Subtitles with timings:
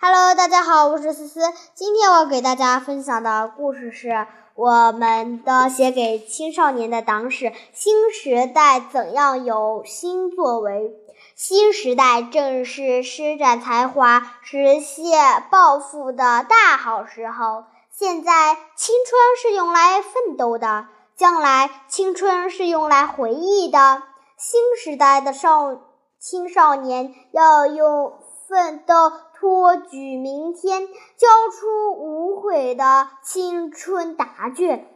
[0.00, 1.40] Hello，大家好，我是思思。
[1.74, 10.92] 今天我给大家分享的故事是我们的写给青少年的党史：新时代怎样有新作为？
[11.34, 17.64] 新时代正是施展才华、实现抱负的大好时候。
[17.90, 20.86] 现在青春是用来奋斗的，
[21.16, 24.04] 将来青春是用来回忆的。
[24.36, 25.76] 新时代的少
[26.20, 28.12] 青少年要用
[28.46, 28.94] 奋斗。
[29.40, 30.86] 托举明天，
[31.16, 34.88] 交出无悔的青春答卷，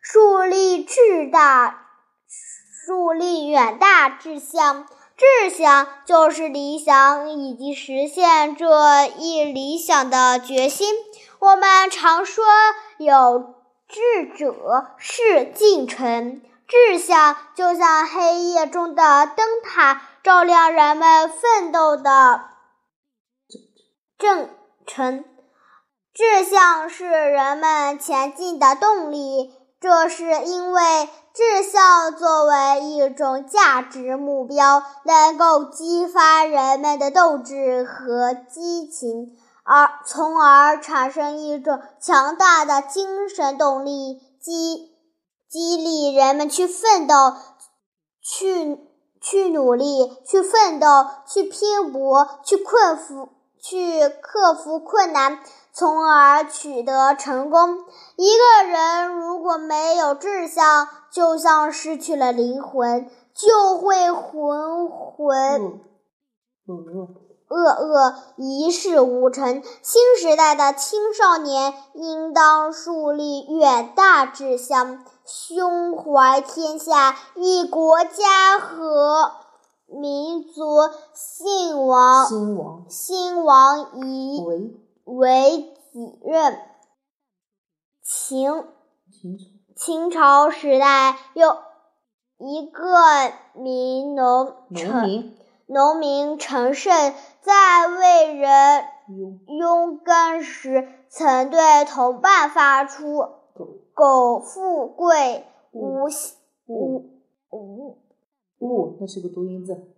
[0.00, 1.88] 树立志大，
[2.86, 4.86] 树立远大志向。
[5.16, 10.94] 志向就是理想以及实现这一理想的决心。
[11.40, 12.44] 我们常说
[12.98, 13.54] 有
[13.88, 22.42] 志者事竟成，志向就像黑夜中的灯塔，照亮人们奋斗的。
[24.18, 24.50] 正
[24.84, 25.24] 成，
[26.12, 29.54] 志向是人们前进的动力。
[29.80, 44.96] 这是因为志向作为一种价值目标，能够激发人们的斗志和激情，而从而产生一种强大的精神动力，激
[45.48, 47.34] 激励人们去奋斗、
[48.20, 48.80] 去
[49.20, 53.28] 去努力、去奋斗、去拼搏、去克服。
[53.60, 55.40] 去克服困难，
[55.72, 57.84] 从而取得成功。
[58.16, 65.80] 一个人如果没有志向，就像失去了灵魂，就会浑浑
[66.66, 69.62] 噩噩，一事无成。
[69.82, 79.47] 新时代的青少年应当树立远大志向，胸怀天下，以国家和。
[79.88, 80.62] 民族
[81.14, 84.44] 兴亡，兴亡以
[85.04, 85.74] 为。
[85.90, 86.60] 己任。
[88.02, 88.52] 秦。
[89.74, 90.50] 秦朝。
[90.50, 91.56] 时代有
[92.36, 92.82] 一个
[93.54, 95.34] 民农陈
[95.66, 98.84] 农民陈胜，在为人
[99.58, 103.26] 拥耕时，曾对同伴发出
[103.94, 106.06] “苟富贵，无
[106.66, 107.04] 无
[107.50, 107.98] 无”。
[108.58, 109.94] 勿，那是个读音字。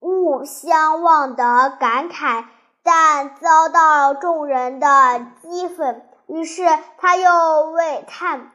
[0.00, 2.46] 勿相忘的感慨，
[2.82, 6.64] 但遭到众人的讥讽，于是
[6.98, 8.52] 他又为叹：“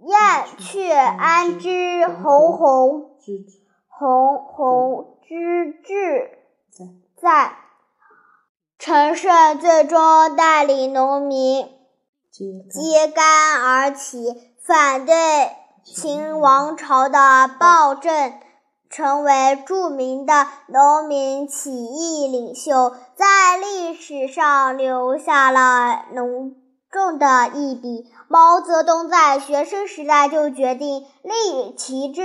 [0.00, 0.18] 燕
[0.58, 3.16] 雀安知鸿鸿
[3.88, 6.38] 鸿鸿之志
[7.20, 7.56] 在？”
[8.78, 11.68] 陈胜最终带领农民
[12.68, 15.14] 揭竿而起，反对
[15.84, 18.34] 秦王朝的暴政。
[18.92, 26.54] 成为著名的农民起义领袖，在历史上留下了浓
[26.90, 28.12] 重的一笔。
[28.28, 32.22] 毛泽东在学生时代就决定立其志，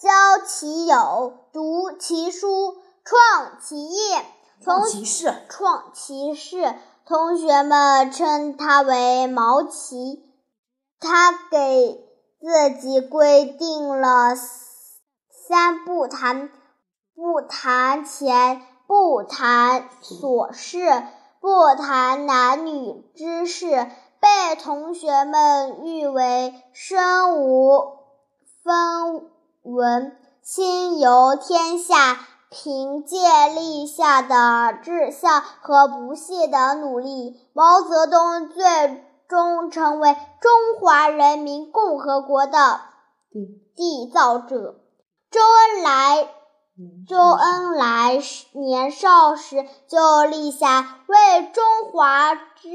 [0.00, 4.24] 教其友，读其书，创其业。
[4.64, 6.74] 创其事，创其事。
[7.06, 10.22] 同学们称他为毛奇。
[10.98, 12.00] 他给
[12.40, 14.34] 自己规定了。
[15.48, 16.50] 三不谈：
[17.14, 21.04] 不谈钱，不谈琐事，
[21.40, 23.86] 不谈男女之事。
[24.18, 27.98] 被同学们誉为身无
[28.64, 29.30] 分
[29.62, 32.18] 文，心游天下。
[32.48, 33.16] 凭借
[33.54, 42.80] 立下的志向和不懈的努力，毛泽东最终成为中华人民共和国的
[43.76, 44.85] 缔造者。
[45.30, 46.28] 周恩来，
[47.06, 48.18] 周恩来
[48.52, 52.70] 年少时就立下为中华之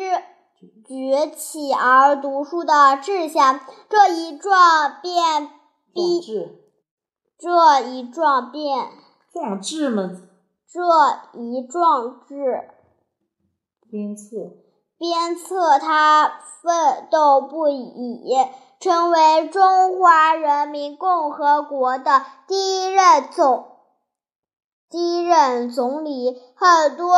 [0.85, 3.59] 崛起而读书的志向，
[3.90, 5.50] 这一壮便
[5.94, 6.22] 逼，
[7.40, 8.90] 这一壮便
[9.31, 10.11] 壮志吗？
[10.67, 12.69] 这一壮志。
[13.90, 14.37] 鞭策，
[15.01, 16.31] 鞭策他
[16.61, 18.37] 奋斗不已。
[18.79, 23.77] 成为中华人民共和国的第一任总
[24.91, 27.15] 第一任总理，很多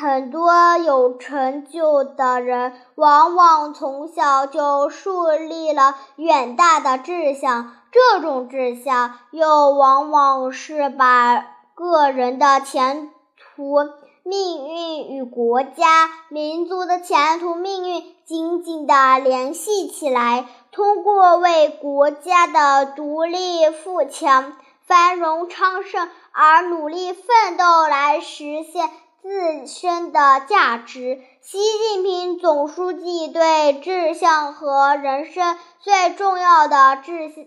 [0.00, 11.44] 很多有成就的人，往往从小就树立了远大的志向，这种志向又往往是把
[11.74, 13.88] 个人的前途。
[14.28, 28.90] 命运与国家、民族的前途命运紧紧地联系起来，通过为国家的独立富强、繁荣昌盛而努力奋斗来实现
[29.22, 31.22] 自身的价值。
[31.40, 37.44] 习近平总书记对志向和人生最重要的志向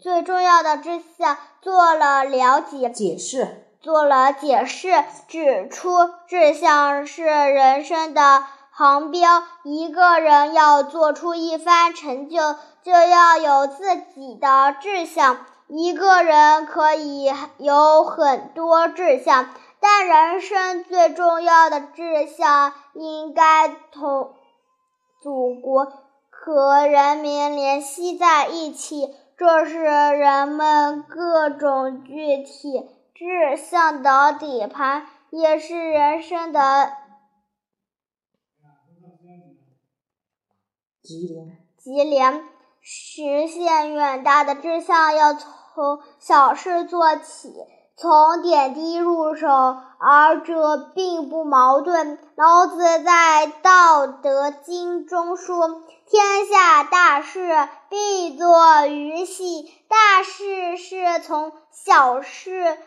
[0.00, 2.88] 最重要的志向做了了解。
[2.90, 8.42] 解释，做了解释，指出志向是人生的
[8.72, 9.44] 航标。
[9.62, 15.46] 一个人要做出一番成就，就要有自己的志向。
[15.68, 24.32] 一个人可以有很多志向，但人生最重要的志向应该同
[25.22, 25.92] 祖国
[26.28, 29.14] 和人民联系在一起。
[29.38, 36.92] 这是人们各种具体志向的底盘，也是人生的
[41.02, 41.56] 脊梁。
[41.78, 42.44] 脊梁。
[42.82, 47.52] 实现远大的志向，要从小事做起，
[47.96, 52.18] 从点滴入手，而这并不矛盾。
[52.36, 62.78] 老子在《道德经》中说：“天下大事，必作于细。”大事是从小事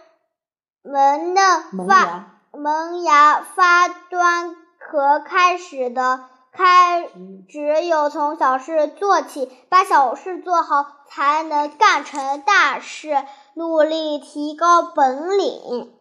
[0.82, 6.22] 萌嫩发萌芽发端和开始的。
[6.52, 7.08] 开，
[7.48, 13.24] 只有从小事做起，把小事做好，才能干成大事。
[13.54, 15.94] 努力提高本领。